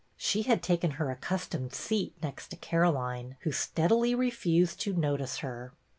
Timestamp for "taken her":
0.63-1.11